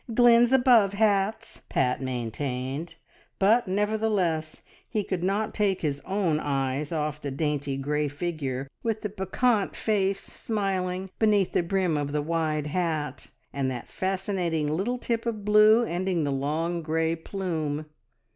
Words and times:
Glynn's 0.11 0.51
above 0.51 0.93
hats," 0.93 1.61
Pat 1.69 2.01
maintained; 2.01 2.95
but, 3.37 3.67
nevertheless, 3.67 4.63
he 4.89 5.03
could 5.03 5.23
not 5.23 5.53
take 5.53 5.81
his 5.81 5.99
own 6.05 6.39
eyes 6.39 6.91
off 6.91 7.21
the 7.21 7.29
dainty 7.29 7.77
grey 7.77 8.07
figure, 8.07 8.67
with 8.81 9.01
the 9.01 9.09
piquant 9.09 9.75
face 9.75 10.19
smiling 10.19 11.11
beneath 11.19 11.51
the 11.51 11.61
brim 11.61 11.97
of 11.97 12.13
the 12.13 12.21
wide 12.23 12.65
hat, 12.65 13.27
and 13.53 13.69
that 13.69 13.87
fascinating 13.89 14.67
little 14.75 14.97
tip 14.97 15.27
of 15.27 15.45
blue 15.45 15.83
ending 15.85 16.23
the 16.23 16.31
long, 16.31 16.81
grey 16.81 17.15
plume. 17.15 17.85